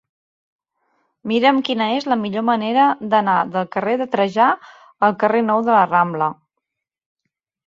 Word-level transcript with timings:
Mira'm 1.31 1.59
quina 1.67 1.89
és 1.97 2.07
la 2.11 2.17
millor 2.21 2.45
manera 2.47 2.85
d'anar 3.11 3.35
del 3.57 3.69
carrer 3.77 3.93
de 4.03 4.09
Trajà 4.17 4.49
al 5.09 5.15
carrer 5.25 5.45
Nou 5.53 5.63
de 5.69 5.77
la 5.79 5.85
Rambla. 5.93 6.33